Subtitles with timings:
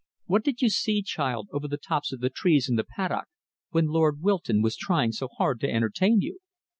[0.25, 3.25] What did you see, child, over the tops of the trees in the paddock,
[3.69, 6.39] when Lord Wilton was trying so hard to entertain you?"